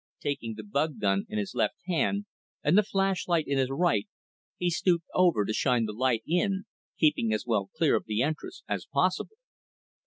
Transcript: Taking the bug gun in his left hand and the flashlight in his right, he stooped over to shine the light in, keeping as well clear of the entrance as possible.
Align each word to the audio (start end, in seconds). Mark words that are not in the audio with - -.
Taking 0.19 0.55
the 0.55 0.63
bug 0.63 0.97
gun 0.99 1.25
in 1.29 1.37
his 1.37 1.53
left 1.53 1.75
hand 1.85 2.25
and 2.63 2.75
the 2.75 2.81
flashlight 2.81 3.45
in 3.45 3.59
his 3.59 3.69
right, 3.69 4.07
he 4.57 4.71
stooped 4.71 5.05
over 5.13 5.45
to 5.45 5.53
shine 5.53 5.85
the 5.85 5.93
light 5.93 6.23
in, 6.27 6.63
keeping 6.97 7.31
as 7.31 7.45
well 7.45 7.69
clear 7.77 7.95
of 7.95 8.05
the 8.05 8.23
entrance 8.23 8.63
as 8.67 8.87
possible. 8.87 9.37